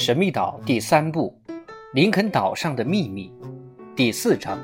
[0.00, 1.38] 神秘岛第三部
[1.92, 3.30] 《林肯岛上的秘密》
[3.94, 4.58] 第四章：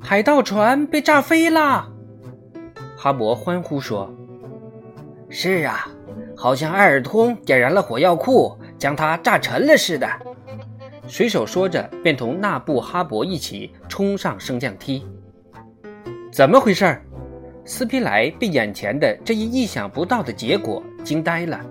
[0.00, 1.88] 海盗船被炸飞了！
[2.96, 4.12] 哈勃欢呼说
[5.30, 5.88] ：“是啊，
[6.36, 10.08] 好像艾尔通点燃了火药库，将它炸沉了似的。”
[11.06, 15.06] 水手说着，便同纳布哈勃一起冲上升降梯。
[16.32, 17.00] 怎么回事？
[17.64, 21.64] 斯皮莱被眼前的这一意想不到的结果惊呆了。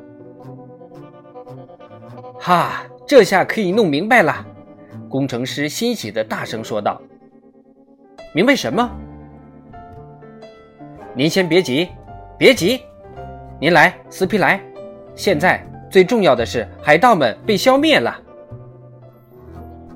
[2.48, 4.34] 哈，这下可以弄明白了！
[5.10, 7.02] 工程师欣喜地大声说道
[8.34, 8.90] ：“明白什么？
[11.14, 11.90] 您先别急，
[12.38, 12.80] 别急，
[13.60, 14.62] 您来，斯皮莱。
[15.14, 15.62] 现在
[15.92, 18.18] 最重要的是，海盗们被消灭了。”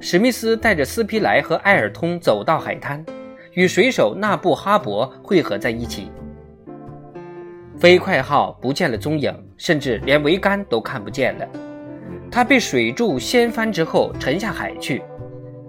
[0.02, 3.02] 史密斯带着斯皮莱和埃尔通走到海滩，
[3.54, 6.12] 与水手纳布哈伯汇合在一起。
[7.80, 11.48] 飞快号不见了踪影，甚至连桅杆都看不见了。
[12.32, 15.04] 它被水柱掀翻之后沉下海去，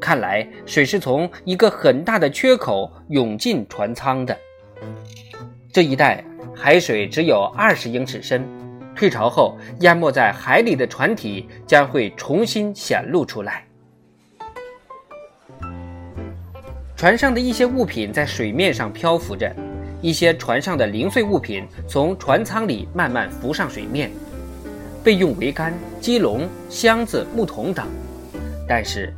[0.00, 4.38] 看来水是从一个很大的缺口涌进船舱的。
[5.72, 6.24] 这一带
[6.54, 8.46] 海水只有二十英尺深，
[8.94, 13.64] 退潮后淹没在海里的船体将会重新显露出来。
[16.94, 19.52] 船上的一些物品在水面上漂浮着，
[20.00, 24.08] 一些船上的零碎物品从船舱里慢慢浮上水面。
[25.04, 27.86] 备用桅杆、鸡笼、箱子、木桶等，
[28.68, 29.12] 但是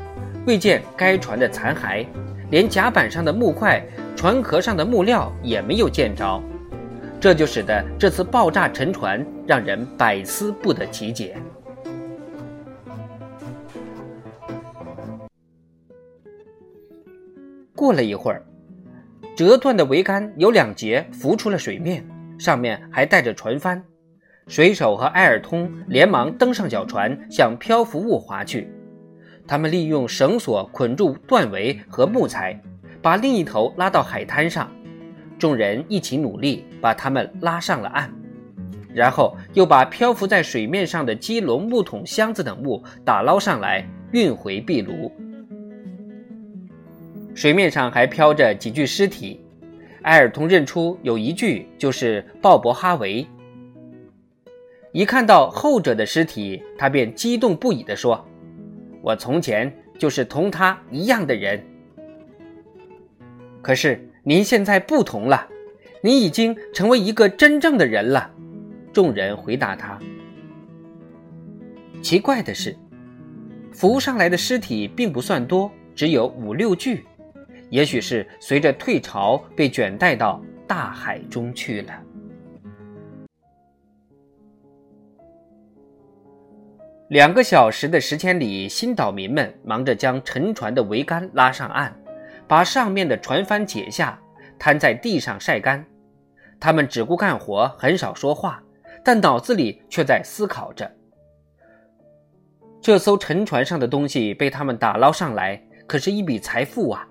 [0.47, 2.07] 未见该船的残骸，
[2.51, 3.85] 连甲板上的木块、
[4.17, 6.43] 船壳上的木料也没有见着，
[7.21, 11.37] 这就使得这次爆炸沉船让人百思不得其解。
[17.75, 18.43] 过了一会儿，
[19.37, 22.03] 折断的桅杆有两节浮出了水面，
[22.39, 23.85] 上面还带着船帆。
[24.47, 28.69] 水手和埃尔通连忙登上小船，向漂浮物划去。
[29.47, 32.61] 他们利用绳索捆住断桅和木材，
[33.01, 34.71] 把另一头拉到海滩上。
[35.39, 38.11] 众人一起努力，把他们拉上了岸，
[38.93, 45.11] 然后又把漂浮在水面上的鸡笼、木桶、箱子等物打捞上来，运回壁炉。
[47.35, 49.41] 水面上还漂着几具尸体，
[50.03, 53.27] 埃尔通认出有一具就是鲍勃·哈维。
[54.95, 58.25] 一看到后者的尸体，他便激动不已地说
[59.03, 61.61] ：“我从前就是同他一样的人。
[63.61, 65.49] 可是您现在不同了，
[66.01, 68.31] 您已经成为一个真正的人了。”
[68.95, 69.99] 众人回答他。
[72.01, 72.77] 奇怪的是，
[73.73, 77.05] 浮上来的尸体并不算多，只有五六具，
[77.69, 81.93] 也许是随着退潮被卷带到大海中去了。
[87.09, 91.93] 两个小时的时间里，新岛民们忙着将沉船的桅杆拉上岸，
[92.49, 94.19] 把上面的船帆解下，
[94.59, 95.85] 摊在地上晒干。
[96.59, 98.63] 他们只顾干活，很少说话，
[99.05, 100.91] 但脑子里却在思考着：
[102.81, 107.07] 这艘沉船上的东西被他们打捞上来，可是一笔财富啊！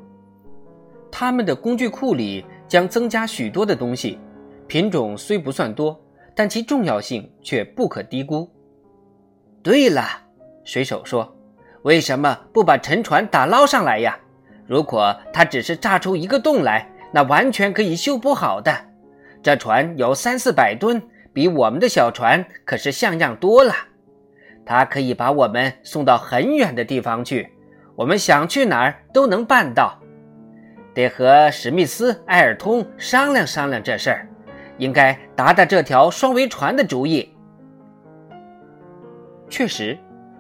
[1.11, 4.17] 他们的工具库里将增加许多的东西，
[4.65, 6.03] 品种虽不算多，
[6.33, 8.49] 但其重要性却不可低估。
[9.63, 10.03] 对了，
[10.65, 11.33] 水手说
[11.83, 14.19] ：“为什么不把沉船打捞上来呀？
[14.67, 18.75] 如果它只是炸出一个洞来，那完全可以修补好的。
[19.41, 21.01] 这船有三四百吨，
[21.31, 23.73] 比我们的小船可是像样多了。
[24.65, 27.49] 它可以把我们送到很远的地方去，
[27.95, 29.97] 我们想去哪儿都能办到。
[30.93, 34.27] 得和史密斯、埃尔通商量商量这事儿，
[34.77, 37.29] 应该打打这条双桅船的主意。”
[39.53, 39.95] 确实，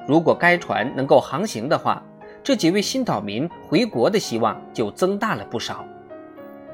[0.07, 2.03] 如果该船能够航行的话，
[2.43, 5.85] 这几位新岛民回国的希望就增大了不少。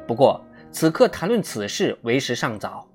[0.07, 0.41] 不过，
[0.71, 2.87] 此刻谈论此事为时尚早，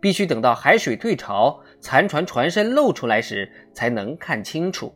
[0.00, 4.92] 必须等到海水退潮、残船船身露出来时才能看清楚。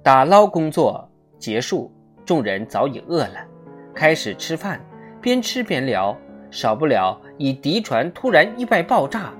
[0.00, 1.10] 打捞工作
[1.40, 1.92] 结束，
[2.24, 3.44] 众人早已饿了，
[3.92, 4.80] 开始吃饭，
[5.20, 6.16] 边吃边聊，
[6.52, 9.34] 少不了以敌船突然意外爆炸。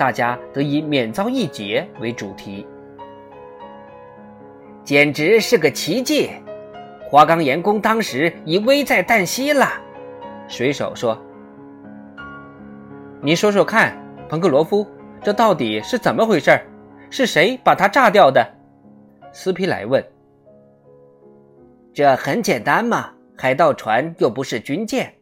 [0.00, 2.66] 大家得以免遭一劫为主题，
[4.82, 6.30] 简直是个奇迹！
[7.04, 9.66] 花岗岩宫当时已危在旦夕了。
[10.48, 11.22] 水手说
[13.20, 13.94] ：“你说说看，
[14.26, 14.86] 彭克罗夫，
[15.22, 16.58] 这到底是怎么回事？
[17.10, 18.42] 是谁把它炸掉的？”
[19.32, 20.02] 斯皮莱问。
[21.92, 25.12] “这很简单嘛，海盗船又不是军舰，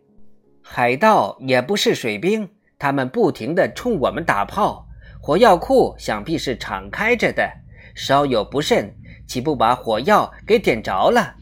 [0.63, 2.49] 海盗也不是水兵。”
[2.79, 4.87] 他们不停地冲我们打炮，
[5.21, 7.51] 火药库想必是敞开着的，
[7.95, 8.95] 稍有不慎，
[9.27, 11.35] 岂不把火药给点着了？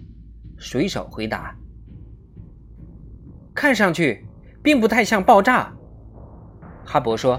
[0.56, 1.54] 水手回答
[3.54, 4.26] ：“看上去
[4.62, 5.70] 并不太像爆炸。”
[6.82, 7.38] 哈勃说：“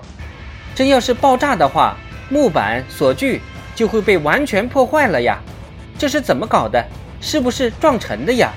[0.76, 1.98] 真要是爆炸的话，
[2.30, 3.42] 木板锁具
[3.74, 5.42] 就会被完全破坏了呀！
[5.98, 6.86] 这是怎么搞的？
[7.20, 8.54] 是不是撞沉的呀？”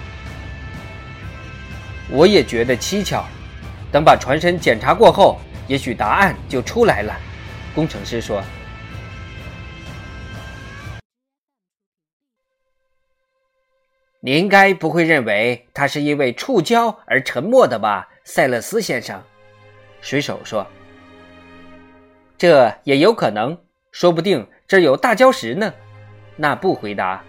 [2.13, 3.25] 我也觉得蹊跷。
[3.93, 7.19] 等把船身检查过后，也许答案就出来了。
[7.75, 8.43] 工程师说
[14.21, 19.23] ：“你应该不会认为他是因为触礁而沉没的吧，塞勒斯先生？”
[20.03, 20.67] 水手说
[22.39, 23.59] ：“这也有可能，
[23.93, 25.73] 说不定这有大礁石呢。”
[26.37, 27.23] 那布回答：“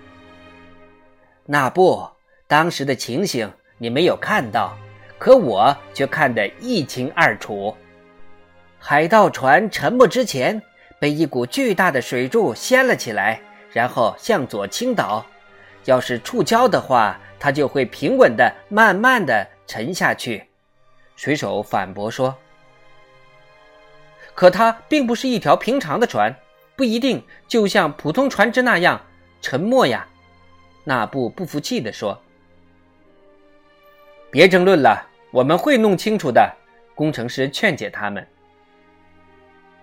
[1.45, 2.07] 那布，
[2.47, 4.77] 当时的情形你没有看到。”
[5.21, 7.77] 可我却看得一清二楚。
[8.79, 10.59] 海盗船沉没之前，
[10.99, 13.39] 被一股巨大的水柱掀了起来，
[13.71, 15.23] 然后向左倾倒。
[15.85, 20.43] 要是触礁的话，它就会平稳的、慢慢的沉下去。
[21.15, 22.35] 水手反驳说
[24.33, 26.35] ：“可它并不是一条平常的船，
[26.75, 28.99] 不一定就像普通船只那样
[29.39, 30.07] 沉没呀。”
[30.83, 32.19] 那布不服气地说
[34.31, 36.53] ：“别争论了。”我们会弄清楚的，
[36.93, 38.25] 工程师劝解他们。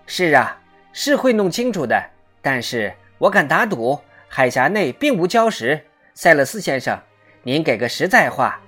[0.05, 0.59] 是啊，
[0.93, 1.99] 是会弄清楚的，
[2.41, 5.83] 但是我敢打赌，海峡内并无礁石。
[6.13, 6.99] 塞勒斯先生，
[7.41, 8.61] 您给个实在话，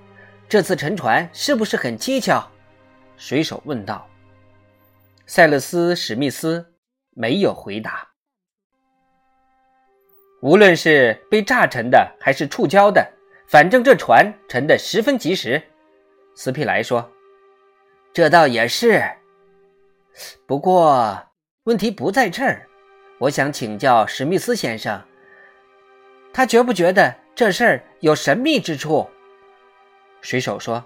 [0.50, 2.48] 这次沉船是不是很蹊跷？
[3.16, 4.07] 水手问道。
[5.27, 6.66] 塞勒斯·史密斯
[7.12, 8.07] 没有回答。
[10.42, 13.07] 无论是被炸沉的，还是触礁的，
[13.48, 15.62] 反正这船沉得十分及时。
[16.43, 17.07] 斯皮莱说
[18.11, 19.03] ：“这倒也是，
[20.47, 21.27] 不过
[21.65, 22.67] 问题不在这儿。
[23.19, 24.99] 我想请教史密斯先生，
[26.33, 29.07] 他觉不觉得这事儿有神秘之处？”
[30.21, 30.83] 水手说：“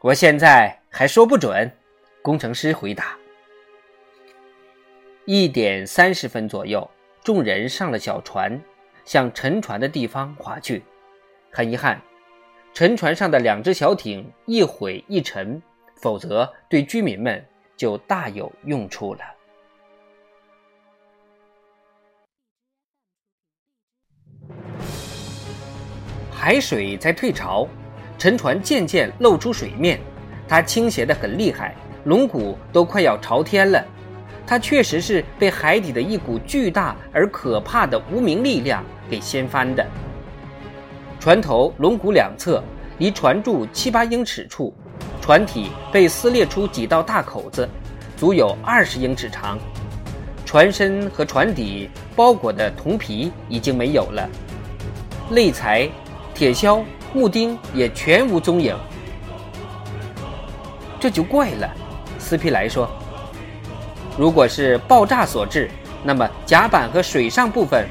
[0.00, 1.74] 我现在还说不准。”
[2.20, 3.16] 工程师回答。
[5.24, 6.90] 一点三十分左右，
[7.24, 8.62] 众人上了小船，
[9.06, 10.84] 向沉船的地方划去。
[11.50, 11.98] 很遗憾。
[12.74, 15.60] 沉船上的两只小艇一毁一沉，
[16.00, 17.44] 否则对居民们
[17.76, 19.20] 就大有用处了。
[26.30, 27.68] 海水在退潮，
[28.16, 30.00] 沉船渐渐露出水面，
[30.48, 31.74] 它倾斜得很厉害，
[32.04, 33.84] 龙骨都快要朝天了。
[34.46, 39.86] 它确实是被海底的一股巨大而可怕的无名力量给掀翻的。
[41.22, 42.60] 船头龙骨两侧，
[42.98, 44.74] 离船柱七八英尺处，
[45.20, 47.68] 船体被撕裂出几道大口子，
[48.16, 49.56] 足有二十英尺长。
[50.44, 54.28] 船身和船底包裹的铜皮已经没有了，
[55.30, 55.88] 肋材、
[56.34, 56.82] 铁锹、
[57.14, 58.76] 木钉也全无踪影。
[60.98, 61.70] 这就怪了，
[62.18, 62.90] 斯皮莱说
[64.18, 65.70] ：“如果是爆炸所致，
[66.02, 67.86] 那么甲板和水上部分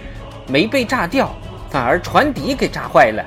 [0.49, 1.33] 没被炸掉。”
[1.71, 3.25] 反而船底给炸坏了，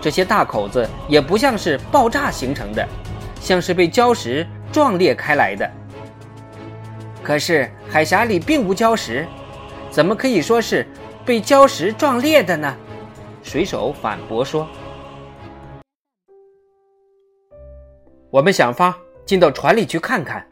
[0.00, 2.88] 这些大口子也不像是爆炸形成的，
[3.40, 5.68] 像是被礁石撞裂开来的。
[7.24, 9.26] 可是海峡里并无礁石，
[9.90, 10.86] 怎么可以说是
[11.24, 12.72] 被礁石撞裂的呢？
[13.42, 14.68] 水手反驳说
[18.30, 20.46] ：“我们想法进到船里去看看。”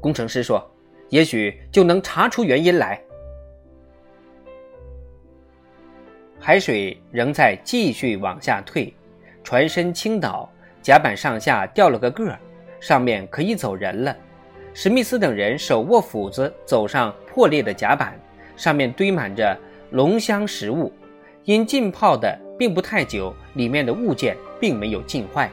[0.00, 0.64] 工程师说
[1.10, 3.02] ：“也许就能查出原因来。”
[6.42, 8.92] 海水仍在继续往下退，
[9.44, 12.38] 船身倾倒，甲板上下掉了个个儿，
[12.80, 14.16] 上面可以走人了。
[14.72, 18.18] 史密斯等人手握斧子走上破裂的甲板，
[18.56, 19.54] 上面堆满着
[19.90, 20.90] 龙箱食物，
[21.44, 25.50] 因浸泡的并不太久，里面的物件并没有浸坏。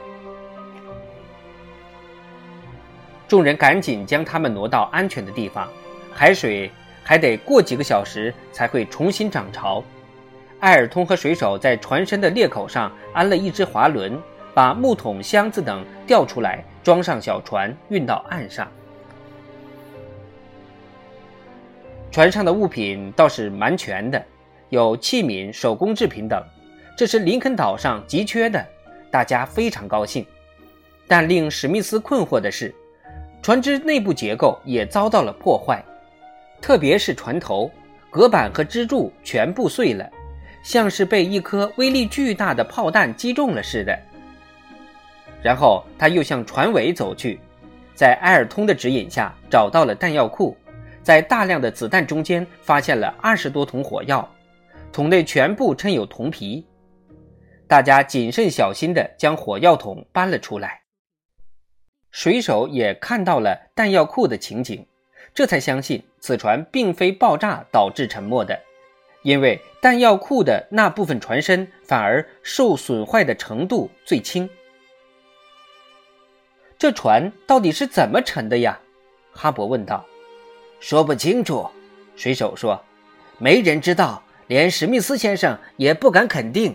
[3.28, 5.68] 众人赶紧将它们挪到安全的地方，
[6.14, 6.72] 海水
[7.04, 9.84] 还得过几个小时才会重新涨潮。
[10.60, 14.20] 艾尔通和水手在船身的裂口上安了一只滑轮，
[14.56, 18.68] 把木桶、箱子等吊出来，装上小船，运到岸上。
[22.10, 24.24] 船上的物品倒是蛮全的，
[24.70, 26.44] 有器皿、手工制品等，
[26.98, 28.66] 这是林肯岛上急缺的，
[29.12, 30.26] 大家非常高兴。
[31.08, 32.74] 但令史密斯困惑的是，
[33.44, 35.84] 船只内部结构也遭到了破坏，
[36.60, 37.70] 特别是船头、
[38.10, 40.10] 隔板和支柱全部碎了。
[40.68, 43.98] 像是被一颗威力巨大的炮弹击中了似的。
[45.42, 47.40] 然后他又向船尾走去，
[47.96, 50.58] 在埃尔通的指引下找到了弹药库，
[51.02, 54.30] 在大量的子弹中间发现了二十多桶火药，
[54.92, 56.68] 桶内全部衬有铜皮。
[57.66, 60.82] 大家谨慎小心地将火药桶搬了出来。
[62.12, 64.86] 水手也看到了弹药库的情景，
[65.34, 68.60] 这才相信此船并非爆炸导致沉没的，
[69.28, 74.50] 因为弹药库的那部分船身反而受损坏的程度最轻。
[76.78, 78.80] 这船到底是怎么沉的呀？
[79.34, 80.06] 哈勃问道。
[80.80, 81.70] 说不清楚，
[82.16, 82.82] 水手说，
[83.38, 86.74] 没人知道，连史密斯先生也不敢肯定。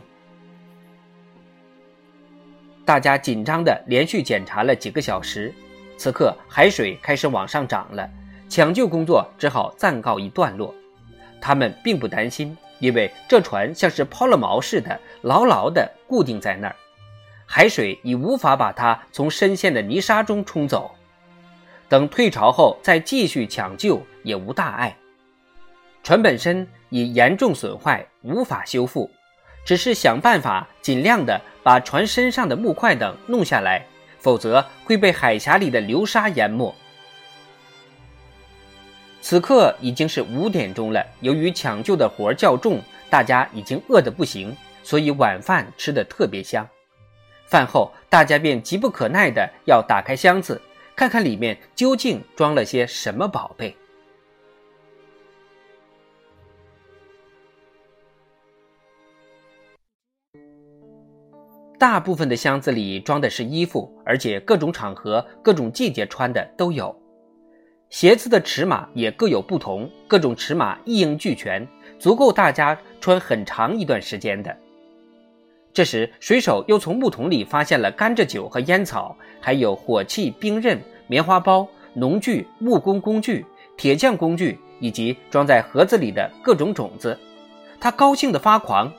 [2.85, 5.55] 大家紧张的连续检查了几个小时，
[5.97, 8.07] 此刻海水开始往上涨了，
[8.47, 10.75] 抢救工作只好暂告一段落。
[11.43, 16.77] 他们并不担心，因为这船像是抛了锚似的，牢牢地固定在那儿。
[17.45, 20.91] 海水已无法把它从深陷的泥沙中冲走，
[21.89, 24.97] 等退潮后再继续抢救也无大碍。
[26.03, 29.11] 船本身已严重损坏，无法修复，
[29.65, 33.85] 只是想办法尽量的把船身上的木块等弄下来，
[34.19, 36.75] 否则会被海峡里的流沙淹没。
[39.23, 46.69] 此刻已经是五点钟了，由于抢救的活较重，大家已经饿得不行，所以晚饭吃得特别香。
[47.47, 50.61] 饭后，大家便急不可耐地要打开箱子，
[50.97, 53.75] 看看里面究竟装了些什么宝贝。
[61.79, 67.02] 大部分的箱子里装的是衣服，而且各种场合、各种季节穿的都有。
[67.93, 71.69] 鞋子的尺码也各有不同，各种尺码一应俱全，
[71.99, 74.57] 足够大家穿很长一段时间的。
[75.75, 83.45] 这时，水手又从木桶里发现了甘蔗酒和烟草，还有火器、兵刃、棉花包、农具、木工工具、
[83.77, 87.19] 铁匠工具，以及装在盒子里的各种种子。
[87.79, 88.91] 他高兴得发狂，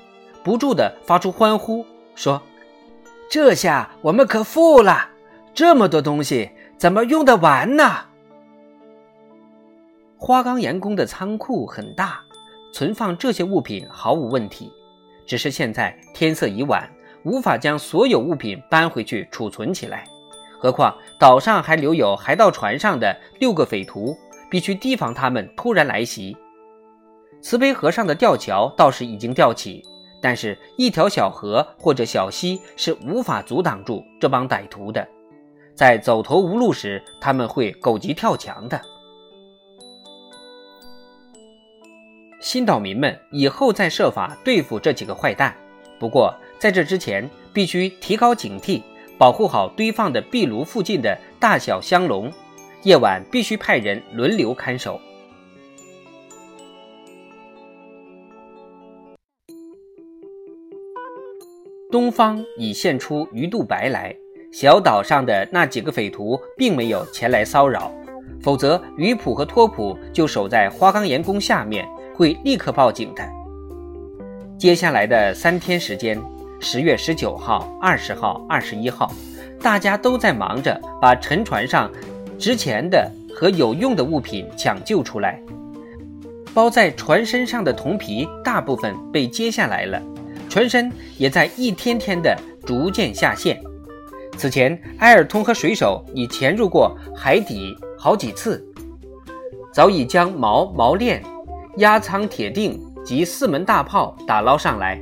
[0.43, 1.83] 不住地发出欢呼，
[2.13, 2.39] 说
[3.27, 5.09] ：“这下我们可富了！
[5.55, 7.91] 这么多东西，怎么用得完呢？”
[10.25, 12.23] 花岗岩宫的仓库很大，
[12.71, 14.71] 存放这些物品毫无问题。
[15.25, 16.89] 只是现在天色已晚，
[17.25, 20.05] 无法将所有物品搬回去储存起来。
[20.57, 24.15] 何况岛上还留有海盗船上的六个匪徒，
[24.49, 26.37] 必须提防他们突然来袭。
[27.41, 29.83] 慈悲河上的吊桥倒是已经吊起，
[30.21, 35.05] 但是一条小河或者小溪是无法阻挡住这帮歹徒的。
[35.75, 38.79] 在走投无路时，他们会狗急跳墙的。
[42.53, 45.55] 新岛民们以后再设法对付这几个坏蛋。
[45.97, 48.83] 不过，在这之前，必须提高警惕，
[49.17, 52.31] 保护好堆放的壁炉附近的大小香笼。
[52.83, 55.01] 夜晚必须派人轮流看守。
[61.91, 64.15] 东方已现出鱼肚白来，
[64.51, 67.91] 小岛上的那几个匪徒并没有前来骚扰，
[68.43, 71.83] 否则鱼普和托普就守在花岗岩宫下面。
[72.15, 73.23] 会立刻报警的。
[74.57, 76.21] 接下来的三天时间，
[76.59, 79.11] 十月十九号、二十号、二十一号，
[79.61, 81.91] 大家都在忙着把沉船上
[82.39, 85.41] 值钱的和有用的物品抢救出来。
[86.53, 90.01] 包在船身上的铜皮大部分被揭下来了，
[90.47, 93.59] 船身也在一天天的逐渐下陷。
[94.37, 98.63] 此前，埃尔通和水手已潜入过海底好几次，
[99.73, 101.23] 早已将锚锚链。
[101.77, 105.01] 压舱铁锭及四门大炮打捞上来，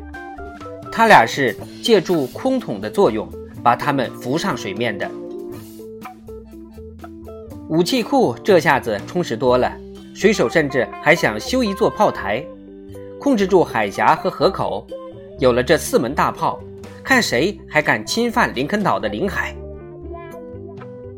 [0.90, 3.28] 他俩是借助空桶的作用
[3.62, 5.10] 把它们浮上水面的。
[7.68, 9.70] 武器库这下子充实多了，
[10.14, 12.42] 水手甚至还想修一座炮台，
[13.20, 14.88] 控制住海峡和河口。
[15.40, 16.58] 有了这四门大炮，
[17.04, 19.54] 看谁还敢侵犯林肯岛的领海。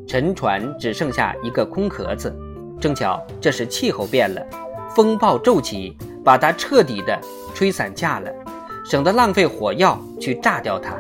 [0.08, 2.36] 沉船只剩下一个空壳子，
[2.80, 4.42] 正巧这时气候变了。
[4.96, 7.20] 风暴骤起，把它彻底的
[7.56, 8.32] 吹散架了，
[8.86, 10.96] 省得浪费火药去炸掉它。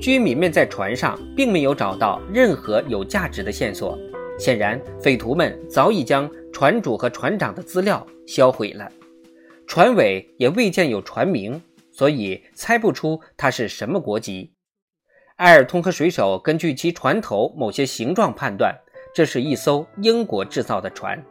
[0.00, 3.98] 居民们在船上并没有找到任何有价值的线索，
[4.38, 8.90] 显然匪徒们早已将船主和船长的资料销毁了，
[9.66, 14.52] 船尾也未见有船名，所以猜不出他是什么国籍。
[15.36, 18.74] 埃尔通和水手根据其船头某些形状判断。
[19.14, 21.22] 这是一艘英国制造的船。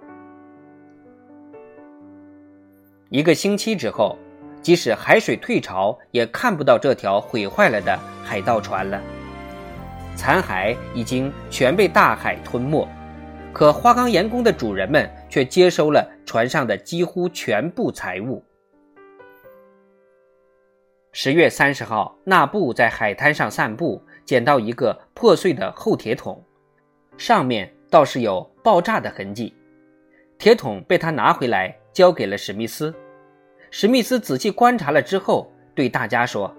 [3.09, 4.17] 一个星期之后，
[4.61, 9.01] 即使海水退潮，也看不到这条毁坏了的海盗船了。
[10.15, 12.85] 残骸已经全被大海吞没，
[13.53, 18.43] 可花岗岩宫的主人们却接收了船上的几乎全部财物。
[21.13, 26.43] 十月三十号，纳布在海滩上散步，捡到一个破碎的厚铁桶，
[27.17, 29.53] 上面倒是有爆炸的痕迹。
[30.37, 32.93] 铁桶被他拿回来，交给了史密斯。
[33.71, 36.55] 史密斯仔细观察了之后，对大家说：“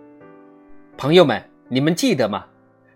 [0.99, 2.45] 朋友们，你们记得吗？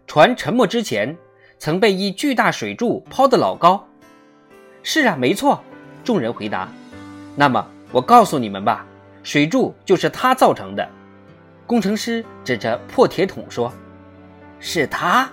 [0.07, 1.17] 船沉没之前，
[1.59, 3.89] 曾被一巨大水柱抛得老高。
[4.83, 5.63] ”“是啊，没错。”
[6.03, 6.69] 众人回答。
[7.37, 8.85] “那么，我告诉你们吧，
[9.23, 10.87] 水柱就是他造成的。”
[11.65, 13.73] 工程师指着破铁桶说
[14.59, 15.31] ：“是他？”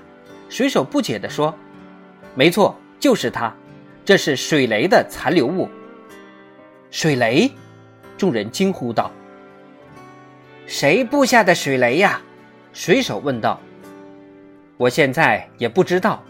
[0.48, 1.54] 水手不解地说
[2.36, 3.54] ：“没错，就是他。
[4.06, 5.70] 这是水雷的残留物。”
[6.90, 7.52] 水雷！
[8.18, 9.12] 众人惊呼道
[10.66, 12.20] ：“谁布下的水雷呀？”
[12.74, 13.60] 水手问道。
[14.78, 16.24] “我现在也不知道，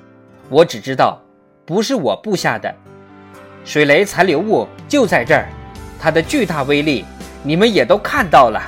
[0.50, 1.22] 我只知道
[1.66, 2.74] 不是我布下的。
[3.64, 5.48] 水雷残留物就在这儿，
[6.00, 7.06] 它的巨大威力
[7.44, 8.62] 你们也都看到了。”